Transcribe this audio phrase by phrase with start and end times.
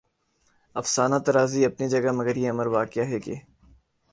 [0.75, 3.35] افسانہ طرازی اپنی جگہ مگر یہ امر واقعہ ہے کہ